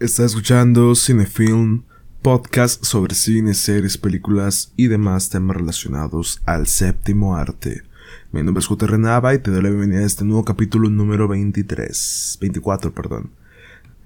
[0.00, 1.82] Está escuchando Cinefilm,
[2.22, 7.82] podcast sobre cine, series, películas y demás temas relacionados al séptimo arte.
[8.30, 8.86] Mi nombre es J.
[8.86, 13.32] Renava y te doy la bienvenida a este nuevo capítulo número 23, 24, perdón.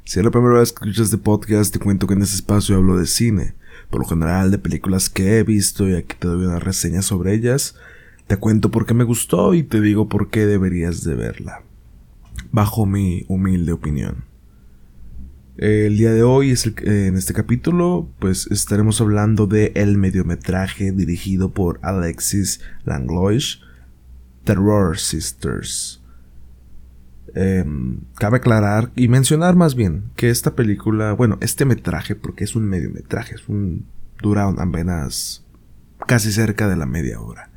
[0.04, 2.76] Si es la primera vez que escuchas este podcast, te cuento que en este espacio
[2.76, 3.54] hablo de cine,
[3.90, 7.34] por lo general de películas que he visto y aquí te doy una reseña sobre
[7.34, 7.74] ellas.
[8.28, 11.64] Te cuento por qué me gustó y te digo por qué deberías de verla.
[12.50, 14.31] Bajo mi humilde opinión.
[15.58, 21.78] El día de hoy, en este capítulo, pues estaremos hablando de el mediometraje dirigido por
[21.82, 23.60] Alexis Langlois,
[24.44, 26.02] Terror Sisters.
[27.34, 32.56] Em, cabe aclarar y mencionar más bien que esta película, bueno, este metraje, porque es
[32.56, 33.84] un mediometraje, es un
[34.22, 35.44] dura apenas
[36.06, 37.50] casi cerca de la media hora.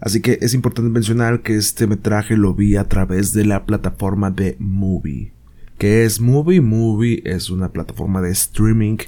[0.00, 4.30] Así que es importante mencionar que este metraje lo vi a través de la plataforma
[4.30, 5.35] de Movie
[5.78, 6.60] que es Movie.
[6.60, 8.98] Movie es una plataforma de streaming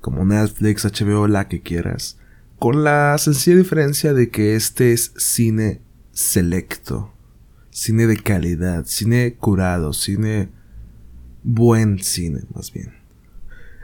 [0.00, 2.18] como Netflix, HBO, la que quieras.
[2.58, 5.80] Con la sencilla diferencia de que este es cine
[6.12, 7.12] selecto,
[7.70, 10.48] cine de calidad, cine curado, cine
[11.42, 12.94] buen cine más bien.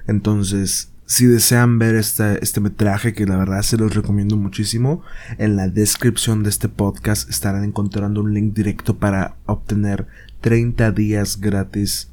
[0.06, 5.02] Entonces, si desean ver este, este metraje, que la verdad se los recomiendo muchísimo,
[5.38, 10.06] en la descripción de este podcast estarán encontrando un link directo para obtener
[10.40, 12.11] 30 días gratis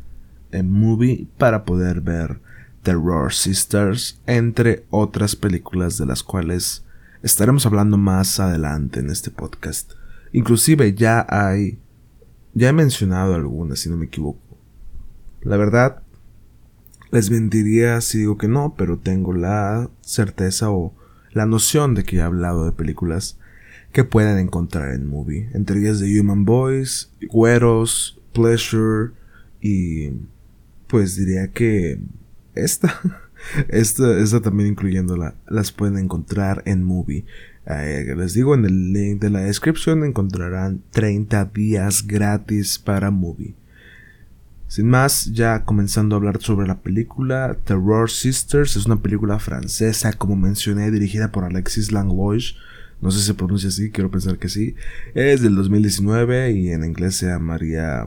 [0.52, 2.39] Movie para poder ver
[2.83, 6.83] Terror Sisters, entre otras películas de las cuales
[7.23, 9.94] estaremos hablando más adelante en este podcast.
[10.31, 11.80] Inclusive ya hay,
[12.53, 14.39] ya he mencionado algunas, si no me equivoco.
[15.42, 16.02] La verdad,
[17.11, 20.94] les mentiría si digo que no, pero tengo la certeza o
[21.31, 23.38] la noción de que he hablado de películas
[23.92, 29.11] que pueden encontrar en movie, entre ellas de Human Boys, Güeros, Pleasure
[29.61, 30.11] y
[30.89, 31.99] pues diría que
[32.55, 32.99] esta,
[33.69, 37.25] esta, esta también incluyéndola, las pueden encontrar en Movie.
[37.67, 43.53] Eh, les digo, en el link de la descripción encontrarán 30 días gratis para Movie.
[44.67, 50.14] Sin más, ya comenzando a hablar sobre la película, Terror Sisters es una película francesa,
[50.14, 52.55] como mencioné, dirigida por Alexis Langlois.
[53.02, 54.75] No sé si se pronuncia así, quiero pensar que sí.
[55.14, 58.05] Es del 2019 y en inglés se llamaría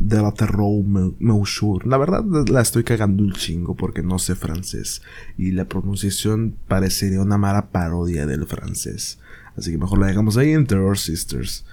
[0.00, 0.82] de la Terror
[1.18, 1.86] Meuchur.
[1.86, 5.02] La verdad la estoy cagando un chingo porque no sé francés
[5.36, 9.20] y la pronunciación parecería una mala parodia del francés.
[9.56, 11.66] Así que mejor la dejamos ahí en Terror Sisters.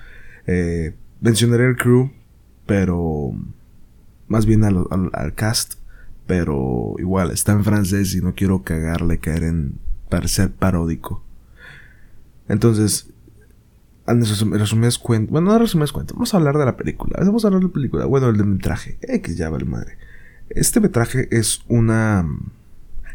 [0.45, 2.11] Eh, mencionaré el crew,
[2.65, 3.31] pero
[4.27, 5.75] más bien al, al, cast,
[6.25, 11.23] pero igual está en francés y no quiero cagarle, caer en parecer paródico.
[12.49, 13.09] Entonces,
[14.07, 14.23] en
[14.59, 17.19] resumidas cuentas, bueno, no resumidas cuentas, vamos a hablar de la película.
[17.19, 18.97] Vamos a hablar de la película, bueno, el de metraje.
[19.01, 19.97] X ya vale madre.
[20.50, 22.25] Este metraje es una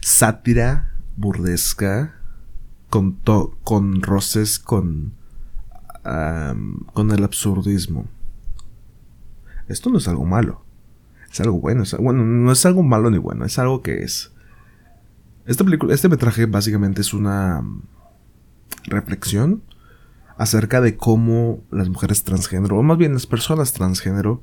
[0.03, 2.15] sátira burlesca
[2.91, 3.19] con,
[3.65, 5.15] con roces con,
[6.93, 8.07] con el absurdismo.
[9.69, 10.63] Esto no es algo malo.
[11.31, 11.85] Es algo bueno.
[12.01, 13.47] bueno, no es algo malo ni bueno.
[13.47, 14.33] Es algo que es.
[15.47, 17.65] Esta película, este metraje básicamente es una
[18.85, 19.63] reflexión
[20.43, 24.43] acerca de cómo las mujeres transgénero, o más bien las personas transgénero,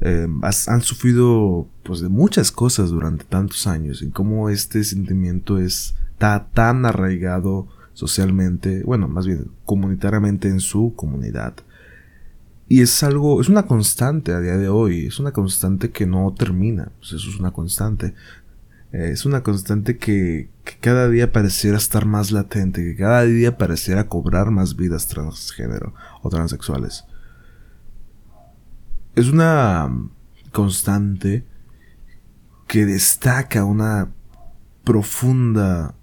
[0.00, 0.26] eh,
[0.66, 6.84] han sufrido pues de muchas cosas durante tantos años y cómo este sentimiento está tan
[6.84, 11.54] arraigado socialmente, bueno, más bien comunitariamente en su comunidad.
[12.66, 16.34] Y es algo, es una constante a día de hoy, es una constante que no
[16.36, 18.12] termina, pues eso es una constante.
[18.92, 20.50] Eh, es una constante que,
[20.80, 26.28] cada día pareciera estar más latente, que cada día pareciera cobrar más vidas transgénero o
[26.30, 27.04] transexuales.
[29.14, 29.90] Es una
[30.52, 31.44] constante
[32.66, 34.12] que destaca una
[34.84, 35.94] profunda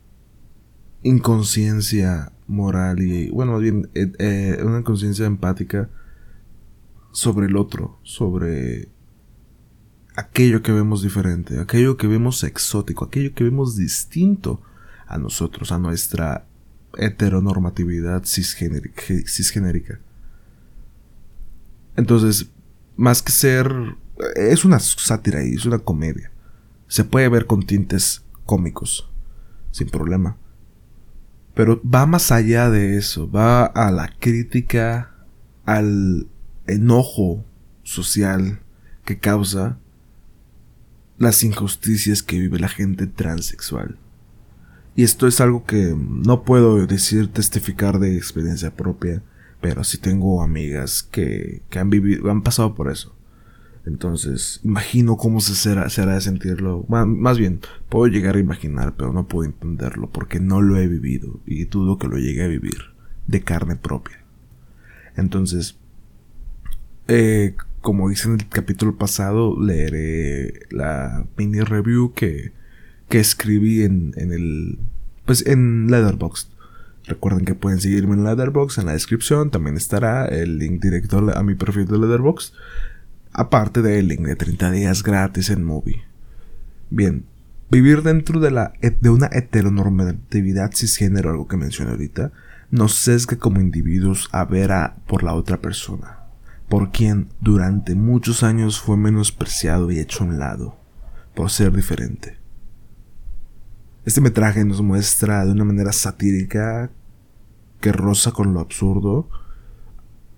[1.04, 5.90] inconsciencia moral y, bueno, más bien, eh, eh, una conciencia empática
[7.12, 8.90] sobre el otro, sobre
[10.16, 14.62] aquello que vemos diferente, aquello que vemos exótico, aquello que vemos distinto
[15.08, 16.46] a nosotros, a nuestra
[16.98, 20.00] heteronormatividad cisgenérica.
[21.96, 22.50] Entonces,
[22.96, 23.74] más que ser...
[24.36, 26.32] Es una sátira y es una comedia.
[26.88, 29.12] Se puede ver con tintes cómicos,
[29.72, 30.38] sin problema.
[31.54, 35.12] Pero va más allá de eso, va a la crítica,
[35.66, 36.28] al
[36.68, 37.44] enojo
[37.84, 38.62] social
[39.04, 39.78] que causa
[41.18, 43.98] las injusticias que vive la gente transexual.
[44.96, 49.22] Y esto es algo que no puedo decir testificar de experiencia propia,
[49.62, 53.16] pero sí tengo amigas que, que han vivido, han pasado por eso.
[53.86, 56.86] Entonces, imagino cómo se será, se hará de sentirlo.
[56.88, 61.40] Más bien, puedo llegar a imaginar, pero no puedo entenderlo porque no lo he vivido
[61.46, 62.96] y dudo que lo llegue a vivir
[63.28, 64.24] de carne propia.
[65.16, 65.78] Entonces,
[67.08, 72.52] eh, como dice en el capítulo pasado, leeré la mini review que,
[73.10, 74.80] que escribí en, en el.
[75.26, 76.50] Pues en Leatherbox.
[77.06, 79.52] Recuerden que pueden seguirme en Leatherbox en la descripción.
[79.52, 82.54] También estará el link directo a mi perfil de Leatherbox.
[83.32, 86.02] Aparte del link de 30 días gratis en Movie.
[86.90, 87.24] Bien,
[87.70, 92.32] vivir dentro de, la, de una heteronormatividad cisgénero, algo que mencioné ahorita,
[92.72, 96.15] nos sesga como individuos a ver a por la otra persona,
[96.70, 100.78] por quien durante muchos años fue menospreciado y hecho a un lado,
[101.36, 102.38] por ser diferente.
[104.06, 106.92] Este metraje nos muestra de una manera satírica
[107.82, 109.30] que roza con lo absurdo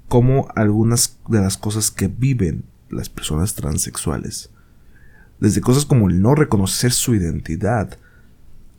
[0.08, 4.52] como algunas de las cosas que viven las personas transexuales.
[5.40, 8.00] Desde cosas como el no reconocer su identidad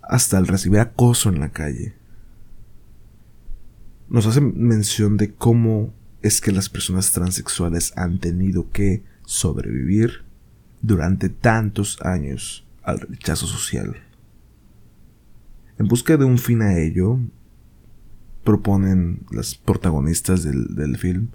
[0.02, 1.94] hasta el recibir acoso en la calle.
[4.08, 5.92] Nos hace mención de cómo
[6.22, 10.24] es que las personas transexuales han tenido que sobrevivir
[10.82, 13.96] durante tantos años al rechazo social.
[15.78, 17.18] En busca de un fin a ello,
[18.42, 21.28] proponen las protagonistas del, del film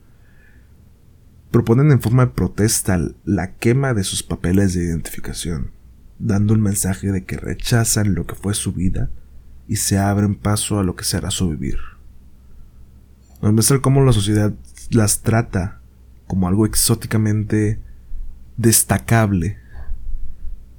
[1.53, 5.69] proponen en forma de protesta la quema de sus papeles de identificación,
[6.18, 9.12] dando un mensaje de que rechazan lo que fue su vida
[9.68, 11.77] y se abren paso a lo que será su vivir.
[13.39, 14.51] Nos muestra cómo la sociedad
[14.95, 15.81] las trata
[16.27, 17.79] como algo exóticamente
[18.57, 19.57] destacable,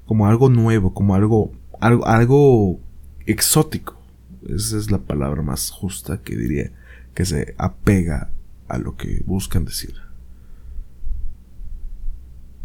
[0.07, 2.81] como algo nuevo, como algo, algo, algo
[3.27, 4.01] exótico.
[4.49, 6.71] Esa es la palabra más justa que diría
[7.15, 8.31] que se apega
[8.69, 9.95] a lo que buscan decir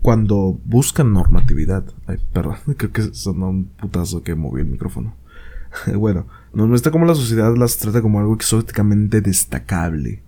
[0.01, 1.85] cuando buscan normatividad.
[2.07, 5.15] Ay, perdón, creo que sonó un putazo que movió el micrófono.
[5.95, 10.23] bueno, nos muestra cómo la sociedad las trata como algo exóticamente destacable.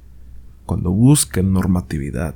[0.71, 2.33] Cuando buscan normatividad.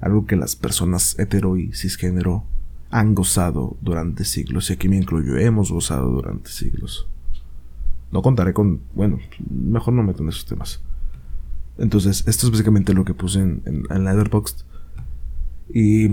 [0.00, 2.44] Algo que las personas hetero y cisgénero
[2.88, 4.70] han gozado durante siglos.
[4.70, 7.06] Y aquí me incluyo, hemos gozado durante siglos.
[8.12, 8.80] No contaré con.
[8.94, 9.18] Bueno,
[9.50, 10.80] mejor no meto en esos temas.
[11.76, 14.64] Entonces, esto es básicamente lo que puse en, en, en Letterboxd.
[15.74, 16.08] Y...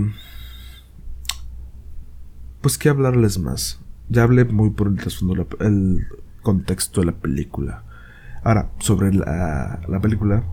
[2.60, 3.80] Pues qué hablarles más.
[4.10, 6.06] Ya hablé muy por el trasfondo, el
[6.42, 7.84] contexto de la película.
[8.44, 10.44] Ahora, sobre la, la película.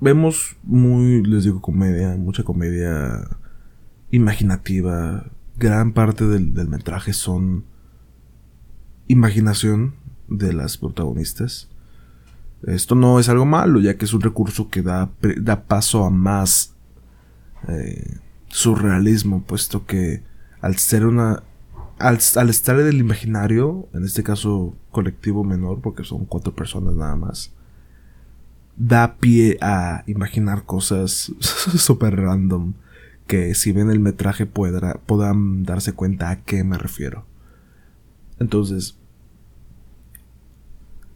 [0.00, 3.28] Vemos muy, les digo, comedia, mucha comedia
[4.10, 5.26] imaginativa.
[5.56, 7.64] Gran parte del, del metraje son
[9.08, 9.94] imaginación
[10.28, 11.68] de las protagonistas.
[12.66, 15.10] Esto no es algo malo, ya que es un recurso que da,
[15.40, 16.74] da paso a más
[17.68, 18.18] eh,
[18.48, 20.22] surrealismo, puesto que
[20.60, 21.42] al ser una.
[21.98, 26.94] Al, al, estar en el imaginario, en este caso colectivo menor, porque son cuatro personas
[26.94, 27.52] nada más,
[28.78, 32.74] da pie a imaginar cosas super random
[33.26, 37.26] que si ven el metraje puedan darse cuenta a qué me refiero.
[38.38, 38.96] Entonces,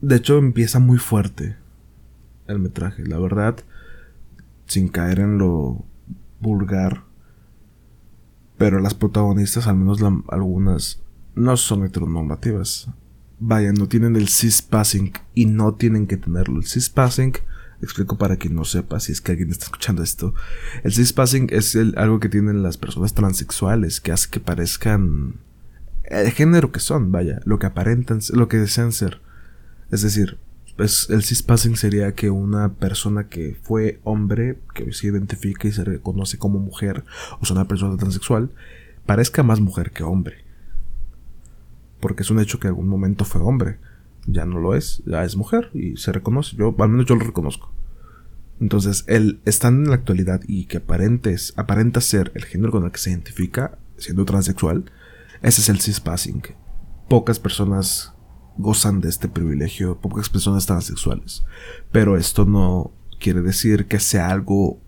[0.01, 1.57] de hecho, empieza muy fuerte
[2.49, 3.57] el metraje, la verdad,
[4.67, 5.85] sin caer en lo
[6.41, 7.05] vulgar.
[8.59, 11.01] Pero las protagonistas, al menos algunas,
[11.35, 12.91] no son heteronormativas.
[13.39, 16.59] Vaya, no tienen el cis-passing y no tienen que tenerlo.
[16.59, 17.35] El cis-passing,
[17.83, 20.35] explico para quien no sepa, si es que alguien está escuchando esto.
[20.85, 25.35] El cis-passing es algo que tienen las personas transexuales que hace que parezcan
[26.05, 29.21] el género que son, vaya, lo que aparentan, lo que desean ser.
[29.91, 30.39] Es decir,
[30.77, 35.85] pues el cispassing sería que una persona que fue hombre, que se identifica y se
[35.85, 37.05] reconoce como mujer,
[37.41, 38.51] o sea, una persona transexual,
[39.07, 40.45] parezca más mujer que hombre.
[42.01, 43.79] Porque es un hecho que en algún momento fue hombre.
[44.27, 46.57] Ya no lo es, ya es mujer y se reconoce.
[46.57, 47.73] Yo, al menos yo lo reconozco.
[48.61, 52.93] Entonces, el estar en la actualidad y que aparentes, aparenta ser el género con el
[52.93, 54.85] que se identifica, siendo transexual,
[55.43, 56.43] ese es el cispassing.
[57.09, 58.15] Pocas personas
[58.57, 61.43] gozan de este privilegio, pocas personas transexuales.
[61.91, 64.81] Pero esto no quiere decir que sea algo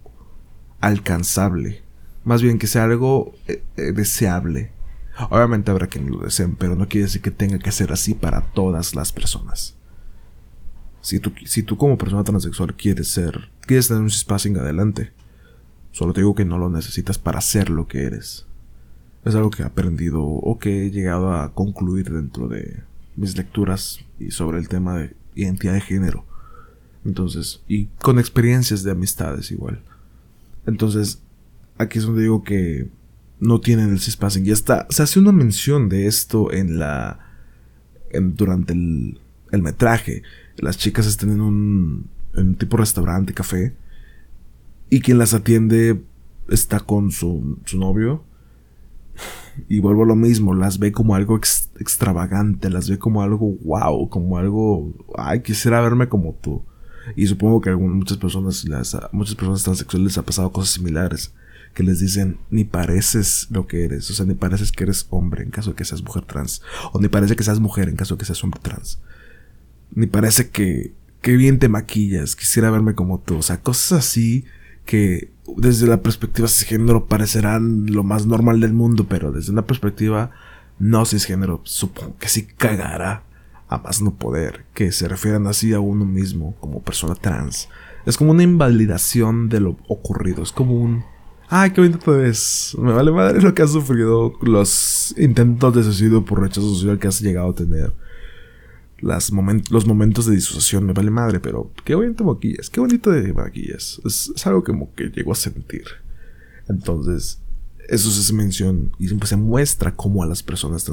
[0.80, 1.82] alcanzable.
[2.24, 4.70] Más bien que sea algo eh, eh, deseable.
[5.30, 8.40] Obviamente habrá quien lo deseen, pero no quiere decir que tenga que ser así para
[8.52, 9.76] todas las personas.
[11.00, 15.12] Si tú, si tú como persona transexual quieres ser, quieres tener un cispassing adelante,
[15.92, 18.46] solo te digo que no lo necesitas para ser lo que eres.
[19.24, 22.82] Es algo que he aprendido o que he llegado a concluir dentro de
[23.16, 26.24] mis lecturas y sobre el tema de identidad de género.
[27.04, 29.82] Entonces, y con experiencias de amistades igual.
[30.66, 31.22] Entonces,
[31.78, 32.88] aquí es donde digo que
[33.40, 34.46] no tienen el cispassing.
[34.46, 37.20] Y está, se hace una mención de esto en la.
[38.12, 39.20] durante el,
[39.52, 40.22] el metraje.
[40.56, 43.74] Las chicas están en un, en un tipo restaurante, café.
[44.90, 46.02] Y quien las atiende
[46.48, 48.24] está con su, su novio.
[49.68, 54.08] Y vuelvo a lo mismo, las ve como algo extravagante, las ve como algo wow,
[54.08, 56.64] como algo, ay, quisiera verme como tú.
[57.14, 61.32] Y supongo que a muchas personas, las, muchas personas transexuales les ha pasado cosas similares
[61.74, 65.42] que les dicen ni pareces lo que eres, o sea, ni pareces que eres hombre
[65.42, 66.62] en caso de que seas mujer trans,
[66.92, 69.00] o ni parece que seas mujer en caso de que seas hombre trans,
[69.94, 74.44] ni parece que, que bien te maquillas, quisiera verme como tú, o sea, cosas así
[74.86, 80.30] que desde la perspectiva cisgénero parecerán lo más normal del mundo, pero desde una perspectiva
[80.78, 83.24] no cisgénero, supongo que sí cagará
[83.68, 87.68] a más no poder, que se refieran así a uno mismo como persona trans.
[88.06, 91.04] Es como una invalidación de lo ocurrido, es como un
[91.48, 92.76] Ay, qué bonito es.
[92.78, 94.32] Me vale madre lo que has sufrido.
[94.42, 97.92] Los intentos de suicidio por rechazo social que has llegado a tener.
[99.00, 99.30] Las
[99.70, 100.86] los momentos de disociación.
[100.86, 102.70] Me vale madre, pero qué bonito maquillas.
[102.70, 104.00] Qué bonito de maquillas.
[104.04, 105.84] Es, algo como que llegó a sentir.
[106.68, 107.40] Entonces,
[107.88, 110.84] eso se menciona y siempre se muestra cómo a las personas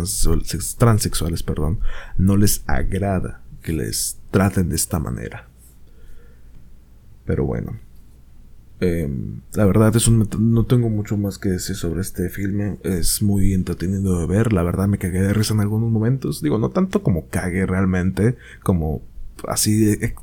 [0.78, 1.80] transexuales, perdón,
[2.18, 5.48] no les agrada que les traten de esta manera.
[7.26, 7.91] Pero bueno.
[8.82, 12.80] Em, la verdad es un, no tengo mucho más que decir sobre este filme.
[12.84, 14.54] Es muy entretenido de ver.
[14.54, 16.42] La verdad me cagué de risa en algunos momentos.
[16.42, 19.04] Digo, no tanto como cagué realmente, como
[19.48, 20.16] así de eh,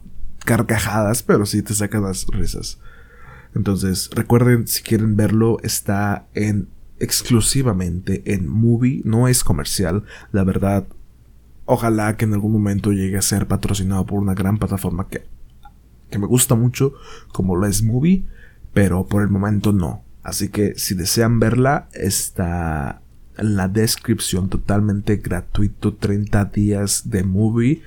[0.44, 2.80] carcajadas, pero sí te sacan las risas.
[3.54, 10.02] Entonces, recuerden, si quieren verlo, está en exclusivamente en movie, no es comercial.
[10.32, 10.84] La verdad,
[11.64, 15.22] ojalá que en algún momento llegue a ser patrocinado por una gran plataforma que,
[16.10, 16.94] que me gusta mucho,
[17.32, 18.24] como lo es movie
[18.78, 20.04] pero por el momento no.
[20.22, 23.02] Así que si desean verla, está
[23.36, 27.82] en la descripción totalmente gratuito 30 días de movie.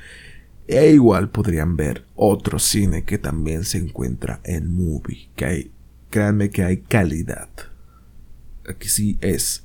[0.68, 5.30] E igual podrían ver otro cine que también se encuentra en movie.
[5.38, 5.72] Que hay,
[6.10, 7.48] créanme que hay calidad.
[8.68, 9.64] Aquí sí es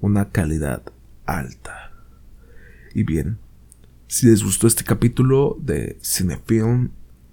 [0.00, 0.82] una calidad
[1.26, 1.90] alta.
[2.94, 3.38] Y bien,
[4.06, 6.90] si les gustó este capítulo de Cinefilm,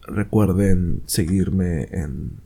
[0.08, 2.44] recuerden seguirme en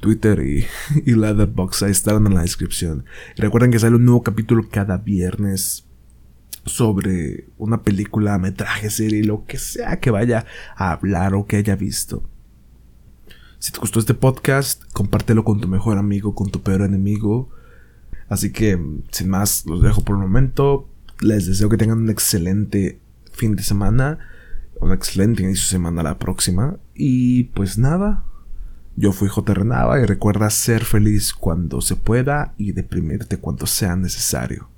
[0.00, 0.66] Twitter y,
[1.14, 1.82] Leatherbox.
[1.82, 3.04] Ahí están en la descripción.
[3.36, 5.86] recuerden que sale un nuevo capítulo cada viernes
[6.64, 11.76] sobre una película, metraje, serie, lo que sea que vaya a hablar o que haya
[11.76, 12.24] visto.
[13.58, 17.48] Si te gustó este podcast, compártelo con tu mejor amigo, con tu peor enemigo.
[18.28, 18.78] Así que,
[19.10, 20.88] sin más, los dejo por un momento.
[21.20, 23.00] Les deseo que tengan un excelente
[23.32, 24.18] fin de semana.
[24.80, 26.78] Un excelente inicio de semana la próxima.
[26.94, 28.24] Y pues nada,
[28.96, 29.54] yo fui J.
[29.54, 34.70] Renava y recuerda ser feliz cuando se pueda y deprimirte cuando sea necesario.